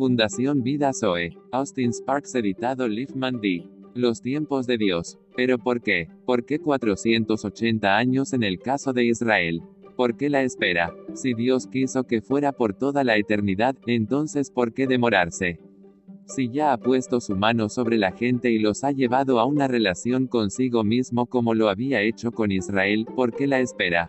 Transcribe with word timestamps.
Fundación 0.00 0.62
Vida 0.62 0.92
Zoe. 0.94 1.36
Austin 1.52 1.92
Sparks 1.92 2.34
editado 2.34 2.88
Liefman 2.88 3.38
D. 3.38 3.68
Los 3.92 4.22
tiempos 4.22 4.66
de 4.66 4.78
Dios. 4.78 5.18
Pero 5.36 5.58
¿por 5.58 5.82
qué? 5.82 6.08
¿Por 6.24 6.46
qué 6.46 6.58
480 6.58 7.98
años 7.98 8.32
en 8.32 8.42
el 8.42 8.58
caso 8.60 8.94
de 8.94 9.04
Israel? 9.04 9.60
¿Por 9.98 10.16
qué 10.16 10.30
la 10.30 10.40
espera? 10.40 10.90
Si 11.12 11.34
Dios 11.34 11.66
quiso 11.66 12.04
que 12.04 12.22
fuera 12.22 12.52
por 12.52 12.72
toda 12.72 13.04
la 13.04 13.18
eternidad, 13.18 13.76
entonces 13.84 14.50
¿por 14.50 14.72
qué 14.72 14.86
demorarse? 14.86 15.60
Si 16.24 16.48
ya 16.48 16.72
ha 16.72 16.78
puesto 16.78 17.20
su 17.20 17.36
mano 17.36 17.68
sobre 17.68 17.98
la 17.98 18.12
gente 18.12 18.50
y 18.50 18.58
los 18.58 18.84
ha 18.84 18.92
llevado 18.92 19.38
a 19.38 19.44
una 19.44 19.68
relación 19.68 20.28
consigo 20.28 20.82
mismo 20.82 21.26
como 21.26 21.52
lo 21.52 21.68
había 21.68 22.00
hecho 22.00 22.32
con 22.32 22.52
Israel, 22.52 23.04
¿por 23.14 23.34
qué 23.34 23.46
la 23.46 23.60
espera? 23.60 24.08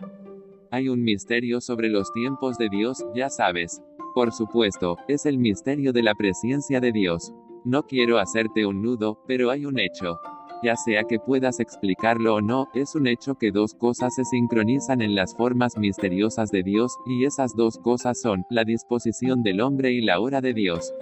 Hay 0.70 0.88
un 0.88 1.02
misterio 1.02 1.60
sobre 1.60 1.90
los 1.90 2.10
tiempos 2.14 2.56
de 2.56 2.70
Dios, 2.70 3.04
ya 3.14 3.28
sabes. 3.28 3.82
Por 4.14 4.32
supuesto, 4.32 4.98
es 5.08 5.24
el 5.24 5.38
misterio 5.38 5.92
de 5.92 6.02
la 6.02 6.14
presencia 6.14 6.80
de 6.80 6.92
Dios. 6.92 7.32
No 7.64 7.84
quiero 7.84 8.18
hacerte 8.18 8.66
un 8.66 8.82
nudo, 8.82 9.22
pero 9.26 9.50
hay 9.50 9.64
un 9.64 9.78
hecho. 9.78 10.20
Ya 10.62 10.76
sea 10.76 11.04
que 11.04 11.18
puedas 11.18 11.60
explicarlo 11.60 12.34
o 12.34 12.40
no, 12.42 12.68
es 12.74 12.94
un 12.94 13.06
hecho 13.06 13.36
que 13.36 13.50
dos 13.50 13.74
cosas 13.74 14.14
se 14.14 14.24
sincronizan 14.24 15.00
en 15.00 15.14
las 15.14 15.34
formas 15.34 15.78
misteriosas 15.78 16.50
de 16.50 16.62
Dios, 16.62 16.92
y 17.06 17.24
esas 17.24 17.56
dos 17.56 17.78
cosas 17.78 18.20
son, 18.20 18.44
la 18.50 18.64
disposición 18.64 19.42
del 19.42 19.62
hombre 19.62 19.92
y 19.92 20.02
la 20.02 20.20
hora 20.20 20.42
de 20.42 20.52
Dios. 20.52 20.92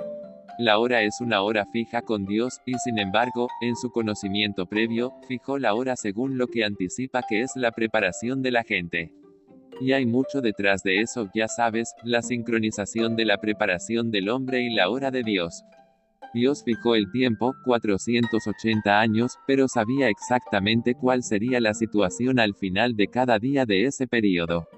La 0.59 0.79
hora 0.79 1.03
es 1.03 1.21
una 1.21 1.43
hora 1.43 1.67
fija 1.73 2.03
con 2.03 2.27
Dios, 2.27 2.61
y 2.65 2.75
sin 2.75 2.99
embargo, 2.99 3.49
en 3.61 3.75
su 3.75 3.91
conocimiento 3.91 4.67
previo, 4.67 5.15
fijó 5.27 5.59
la 5.59 5.75
hora 5.75 5.97
según 5.97 6.39
lo 6.39 6.47
que 6.47 6.65
anticipa 6.65 7.23
que 7.29 7.43
es 7.43 7.53
la 7.57 7.73
preparación 7.73 8.41
de 8.43 8.51
la 8.53 8.63
gente. 8.63 9.20
Y 9.81 9.93
hay 9.93 10.05
mucho 10.05 10.43
detrás 10.43 10.83
de 10.83 11.01
eso, 11.01 11.31
ya 11.35 11.49
sabes, 11.49 11.95
la 12.05 12.21
sincronización 12.21 13.17
de 13.17 13.25
la 13.25 13.39
preparación 13.39 14.11
del 14.11 14.29
hombre 14.29 14.61
y 14.61 14.75
la 14.75 14.91
hora 14.91 15.11
de 15.11 15.23
Dios. 15.23 15.65
Dios 16.35 16.63
fijó 16.63 16.95
el 16.95 17.11
tiempo, 17.11 17.55
480 17.65 19.01
años, 19.01 19.37
pero 19.47 19.67
sabía 19.67 20.09
exactamente 20.09 20.95
cuál 20.95 21.23
sería 21.25 21.61
la 21.61 21.75
situación 21.75 22.39
al 22.39 22.55
final 22.55 22.95
de 22.95 23.09
cada 23.09 23.39
día 23.39 23.65
de 23.65 23.87
ese 23.87 24.07
periodo. 24.07 24.69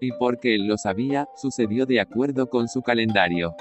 Y 0.00 0.10
porque 0.18 0.56
él 0.56 0.66
lo 0.66 0.76
sabía, 0.76 1.28
sucedió 1.36 1.86
de 1.86 2.00
acuerdo 2.00 2.50
con 2.50 2.68
su 2.68 2.82
calendario. 2.82 3.54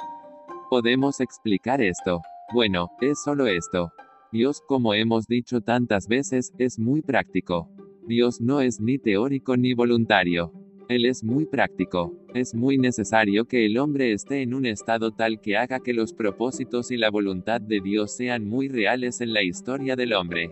¿Podemos 0.69 1.21
explicar 1.21 1.79
esto? 1.79 2.21
Bueno, 2.53 2.89
es 2.99 3.21
solo 3.23 3.45
esto. 3.47 3.93
Dios, 4.31 4.61
como 4.67 4.93
hemos 4.93 5.27
dicho 5.27 5.61
tantas 5.61 6.07
veces, 6.07 6.51
es 6.57 6.79
muy 6.79 7.01
práctico. 7.01 7.69
Dios 8.07 8.41
no 8.41 8.61
es 8.61 8.81
ni 8.81 8.97
teórico 8.97 9.55
ni 9.55 9.73
voluntario. 9.73 10.51
Él 10.91 11.05
es 11.05 11.23
muy 11.23 11.45
práctico. 11.45 12.13
Es 12.33 12.53
muy 12.53 12.77
necesario 12.77 13.45
que 13.45 13.65
el 13.65 13.77
hombre 13.77 14.11
esté 14.11 14.41
en 14.41 14.53
un 14.53 14.65
estado 14.65 15.11
tal 15.11 15.39
que 15.39 15.55
haga 15.55 15.79
que 15.79 15.93
los 15.93 16.11
propósitos 16.11 16.91
y 16.91 16.97
la 16.97 17.09
voluntad 17.09 17.61
de 17.61 17.79
Dios 17.79 18.13
sean 18.13 18.43
muy 18.43 18.67
reales 18.67 19.21
en 19.21 19.31
la 19.31 19.41
historia 19.41 19.95
del 19.95 20.11
hombre. 20.11 20.51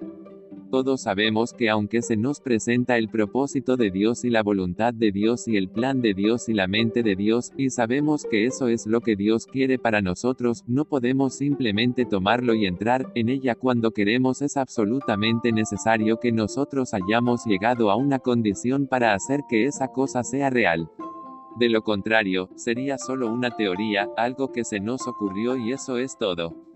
Todos 0.72 1.02
sabemos 1.02 1.52
que 1.54 1.68
aunque 1.68 2.04
se 2.04 2.16
nos 2.16 2.42
presenta 2.42 3.00
el 3.00 3.10
propósito 3.10 3.76
de 3.76 3.90
Dios 3.90 4.24
y 4.24 4.30
la 4.30 4.44
voluntad 4.44 4.94
de 4.94 5.12
Dios 5.12 5.48
y 5.48 5.58
el 5.58 5.68
plan 5.68 6.00
de 6.00 6.14
Dios 6.14 6.48
y 6.48 6.54
la 6.54 6.68
mente 6.68 7.02
de 7.02 7.16
Dios, 7.16 7.52
y 7.58 7.72
sabemos 7.72 8.28
que 8.30 8.46
eso 8.46 8.68
es 8.68 8.86
lo 8.86 9.02
que 9.02 9.16
Dios 9.16 9.48
quiere 9.48 9.80
para 9.80 10.04
nosotros, 10.04 10.64
no 10.68 10.86
podemos 10.86 11.34
simplemente 11.34 12.06
tomarlo 12.06 12.54
y 12.54 12.68
entrar 12.68 13.12
en 13.16 13.30
ella 13.30 13.56
cuando 13.56 13.92
queremos. 13.92 14.44
Es 14.44 14.58
absolutamente 14.58 15.52
necesario 15.52 16.20
que 16.20 16.32
nosotros 16.32 16.94
hayamos 16.94 17.46
llegado 17.46 17.90
a 17.90 17.96
una 17.96 18.20
condición 18.20 18.86
para 18.86 19.16
hacer 19.16 19.42
que 19.50 19.66
esa 19.66 19.88
cosa 19.88 20.24
sea 20.24 20.52
real. 20.52 20.92
De 21.58 21.68
lo 21.70 21.82
contrario, 21.82 22.48
sería 22.56 23.00
solo 23.00 23.32
una 23.34 23.56
teoría, 23.56 24.08
algo 24.18 24.52
que 24.52 24.64
se 24.64 24.80
nos 24.80 25.08
ocurrió 25.08 25.58
y 25.58 25.72
eso 25.72 25.98
es 25.98 26.16
todo. 26.16 26.69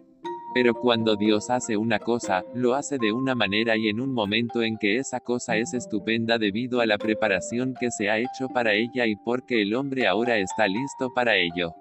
Pero 0.53 0.75
cuando 0.75 1.15
Dios 1.15 1.49
hace 1.49 1.77
una 1.77 1.97
cosa, 1.97 2.43
lo 2.53 2.75
hace 2.75 2.99
de 2.99 3.11
una 3.11 3.33
manera 3.33 3.75
y 3.75 3.87
en 3.87 3.99
un 3.99 4.13
momento 4.13 4.61
en 4.61 4.77
que 4.77 4.97
esa 4.97 5.19
cosa 5.19 5.57
es 5.57 5.73
estupenda 5.73 6.37
debido 6.37 6.79
a 6.79 6.85
la 6.85 6.99
preparación 6.99 7.73
que 7.79 7.89
se 7.89 8.09
ha 8.09 8.19
hecho 8.19 8.49
para 8.49 8.73
ella 8.73 9.07
y 9.07 9.15
porque 9.15 9.63
el 9.63 9.73
hombre 9.73 10.07
ahora 10.07 10.37
está 10.37 10.67
listo 10.67 11.11
para 11.13 11.35
ello. 11.37 11.73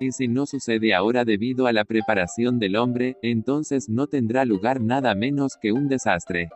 Y 0.00 0.12
si 0.12 0.28
no 0.28 0.44
sucede 0.44 0.92
ahora 0.94 1.24
debido 1.24 1.66
a 1.66 1.72
la 1.72 1.84
preparación 1.84 2.58
del 2.58 2.76
hombre, 2.76 3.16
entonces 3.22 3.88
no 3.88 4.06
tendrá 4.06 4.44
lugar 4.44 4.82
nada 4.82 5.14
menos 5.14 5.56
que 5.56 5.72
un 5.72 5.88
desastre. 5.88 6.50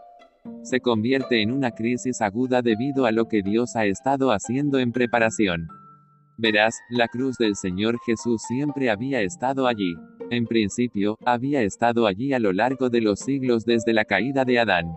Se 0.63 0.81
convierte 0.81 1.41
en 1.41 1.51
una 1.51 1.71
crisis 1.71 2.21
aguda 2.21 2.61
debido 2.61 3.07
a 3.07 3.13
lo 3.13 3.27
que 3.27 3.43
Dios 3.43 3.75
ha 3.77 3.87
estado 3.87 4.33
haciendo 4.33 4.79
en 4.79 4.93
preparación. 4.93 5.69
Verás, 6.37 6.77
la 6.91 7.09
cruz 7.09 7.37
del 7.39 7.57
Señor 7.57 7.99
Jesús 8.05 8.43
siempre 8.47 8.91
había 8.91 9.23
estado 9.23 9.67
allí. 9.67 9.95
En 10.31 10.47
principio, 10.47 11.19
había 11.25 11.63
estado 11.63 12.07
allí 12.07 12.35
a 12.35 12.39
lo 12.39 12.53
largo 12.53 12.91
de 12.91 13.01
los 13.01 13.21
siglos 13.21 13.65
desde 13.65 13.95
la 13.95 14.05
caída 14.05 14.45
de 14.45 14.59
Adán. 14.59 14.97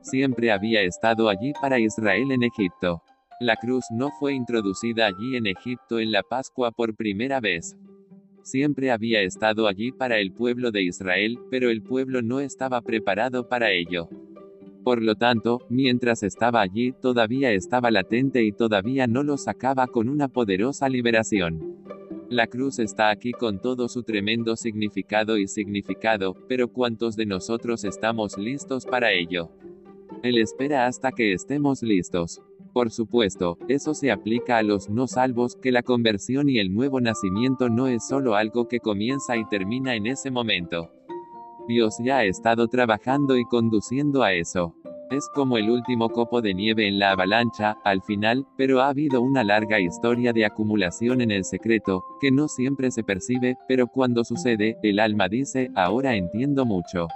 Siempre 0.00 0.50
había 0.50 0.80
estado 0.82 1.28
allí 1.28 1.52
para 1.60 1.78
Israel 1.78 2.32
en 2.32 2.42
Egipto. 2.44 3.02
La 3.40 3.56
cruz 3.56 3.84
no 3.90 4.10
fue 4.18 4.32
introducida 4.32 5.06
allí 5.06 5.36
en 5.36 5.46
Egipto 5.46 5.98
en 5.98 6.12
la 6.12 6.22
Pascua 6.22 6.70
por 6.70 6.94
primera 6.96 7.40
vez. 7.40 7.76
Siempre 8.42 8.90
había 8.90 9.20
estado 9.20 9.66
allí 9.66 9.92
para 9.92 10.18
el 10.18 10.32
pueblo 10.32 10.70
de 10.70 10.82
Israel, 10.82 11.38
pero 11.50 11.68
el 11.68 11.82
pueblo 11.82 12.22
no 12.22 12.40
estaba 12.40 12.80
preparado 12.80 13.48
para 13.48 13.70
ello. 13.70 14.08
Por 14.82 15.02
lo 15.02 15.14
tanto, 15.14 15.60
mientras 15.68 16.22
estaba 16.22 16.60
allí, 16.60 16.92
todavía 16.92 17.52
estaba 17.52 17.90
latente 17.90 18.44
y 18.44 18.52
todavía 18.52 19.06
no 19.06 19.22
lo 19.22 19.36
sacaba 19.36 19.86
con 19.86 20.08
una 20.08 20.28
poderosa 20.28 20.88
liberación. 20.88 21.74
La 22.30 22.46
cruz 22.46 22.78
está 22.78 23.10
aquí 23.10 23.32
con 23.32 23.60
todo 23.60 23.88
su 23.88 24.02
tremendo 24.02 24.56
significado 24.56 25.36
y 25.36 25.46
significado, 25.46 26.34
pero 26.48 26.68
¿cuántos 26.68 27.16
de 27.16 27.26
nosotros 27.26 27.84
estamos 27.84 28.38
listos 28.38 28.86
para 28.86 29.12
ello? 29.12 29.50
Él 30.22 30.38
espera 30.38 30.86
hasta 30.86 31.12
que 31.12 31.34
estemos 31.34 31.82
listos. 31.82 32.40
Por 32.72 32.90
supuesto, 32.90 33.58
eso 33.68 33.92
se 33.92 34.10
aplica 34.10 34.56
a 34.56 34.62
los 34.62 34.88
no 34.88 35.06
salvos, 35.06 35.54
que 35.54 35.70
la 35.70 35.82
conversión 35.82 36.48
y 36.48 36.58
el 36.58 36.72
nuevo 36.72 37.00
nacimiento 37.00 37.68
no 37.68 37.88
es 37.88 38.08
solo 38.08 38.34
algo 38.34 38.68
que 38.68 38.80
comienza 38.80 39.36
y 39.36 39.44
termina 39.44 39.94
en 39.94 40.06
ese 40.06 40.30
momento. 40.30 40.90
Dios 41.68 41.96
ya 42.02 42.18
ha 42.18 42.24
estado 42.24 42.68
trabajando 42.68 43.36
y 43.36 43.44
conduciendo 43.44 44.22
a 44.22 44.32
eso. 44.32 44.74
Es 45.14 45.28
como 45.28 45.58
el 45.58 45.70
último 45.70 46.10
copo 46.10 46.42
de 46.42 46.54
nieve 46.54 46.88
en 46.88 46.98
la 46.98 47.12
avalancha, 47.12 47.78
al 47.84 48.02
final, 48.02 48.48
pero 48.56 48.80
ha 48.80 48.88
habido 48.88 49.22
una 49.22 49.44
larga 49.44 49.78
historia 49.78 50.32
de 50.32 50.44
acumulación 50.44 51.20
en 51.20 51.30
el 51.30 51.44
secreto, 51.44 52.02
que 52.20 52.32
no 52.32 52.48
siempre 52.48 52.90
se 52.90 53.04
percibe, 53.04 53.56
pero 53.68 53.86
cuando 53.86 54.24
sucede, 54.24 54.76
el 54.82 54.98
alma 54.98 55.28
dice, 55.28 55.70
ahora 55.76 56.16
entiendo 56.16 56.64
mucho. 56.64 57.06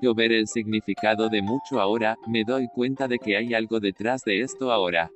Yo 0.00 0.14
ver 0.14 0.30
el 0.30 0.46
significado 0.46 1.28
de 1.28 1.42
mucho 1.42 1.80
ahora, 1.80 2.16
me 2.28 2.44
doy 2.44 2.68
cuenta 2.72 3.08
de 3.08 3.18
que 3.18 3.36
hay 3.36 3.54
algo 3.54 3.80
detrás 3.80 4.22
de 4.22 4.42
esto 4.42 4.70
ahora. 4.70 5.10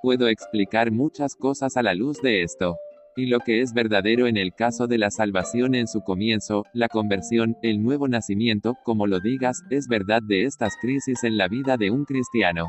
Puedo 0.00 0.28
explicar 0.28 0.92
muchas 0.92 1.36
cosas 1.36 1.76
a 1.76 1.82
la 1.82 1.92
luz 1.92 2.22
de 2.22 2.42
esto 2.42 2.78
y 3.16 3.26
lo 3.26 3.40
que 3.40 3.60
es 3.60 3.72
verdadero 3.72 4.26
en 4.26 4.36
el 4.36 4.54
caso 4.54 4.86
de 4.86 4.98
la 4.98 5.10
salvación 5.10 5.74
en 5.74 5.86
su 5.86 6.02
comienzo, 6.02 6.64
la 6.72 6.88
conversión, 6.88 7.56
el 7.62 7.82
nuevo 7.82 8.08
nacimiento, 8.08 8.76
como 8.82 9.06
lo 9.06 9.20
digas, 9.20 9.62
es 9.70 9.86
verdad 9.88 10.22
de 10.22 10.44
estas 10.44 10.74
crisis 10.80 11.22
en 11.24 11.36
la 11.36 11.48
vida 11.48 11.76
de 11.76 11.90
un 11.90 12.04
cristiano. 12.04 12.68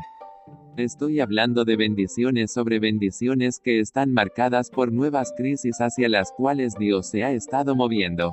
Estoy 0.76 1.20
hablando 1.20 1.64
de 1.64 1.76
bendiciones 1.76 2.52
sobre 2.52 2.78
bendiciones 2.78 3.58
que 3.58 3.80
están 3.80 4.12
marcadas 4.12 4.70
por 4.70 4.92
nuevas 4.92 5.32
crisis 5.36 5.80
hacia 5.80 6.08
las 6.08 6.32
cuales 6.32 6.74
Dios 6.78 7.08
se 7.08 7.24
ha 7.24 7.32
estado 7.32 7.74
moviendo. 7.74 8.32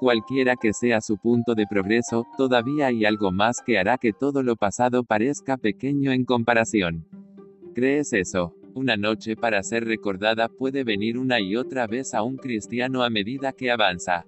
Cualquiera 0.00 0.56
que 0.56 0.72
sea 0.72 1.00
su 1.00 1.16
punto 1.16 1.54
de 1.54 1.66
progreso, 1.66 2.26
todavía 2.36 2.88
hay 2.88 3.04
algo 3.04 3.30
más 3.30 3.58
que 3.64 3.78
hará 3.78 3.96
que 3.98 4.12
todo 4.12 4.42
lo 4.42 4.56
pasado 4.56 5.04
parezca 5.04 5.56
pequeño 5.56 6.10
en 6.10 6.24
comparación. 6.24 7.06
¿Crees 7.74 8.12
eso? 8.12 8.52
Una 8.74 8.96
noche 8.96 9.36
para 9.36 9.62
ser 9.62 9.84
recordada 9.84 10.48
puede 10.48 10.82
venir 10.82 11.18
una 11.18 11.38
y 11.40 11.56
otra 11.56 11.86
vez 11.86 12.14
a 12.14 12.22
un 12.22 12.38
cristiano 12.38 13.02
a 13.02 13.10
medida 13.10 13.52
que 13.52 13.70
avanza. 13.70 14.24